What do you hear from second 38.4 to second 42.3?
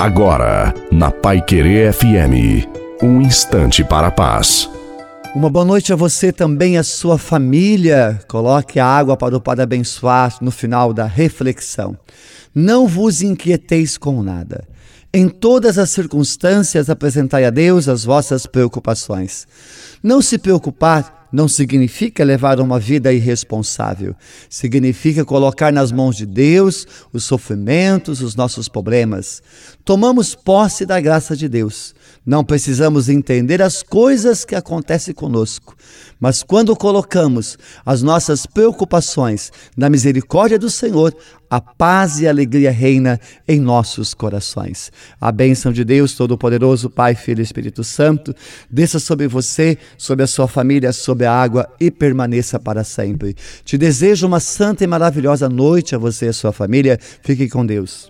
preocupações na misericórdia do Senhor, a paz e a